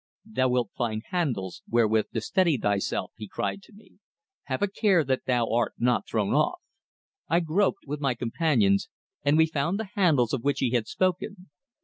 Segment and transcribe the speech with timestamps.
[0.25, 3.99] "Thou wilt find handles, wherewith to steady thyself," he cried to me.
[4.45, 6.59] "Have a care that thou art not thrown off."
[7.29, 8.89] I groped with my companions,
[9.23, 11.51] and we found the handles of which he had spoken.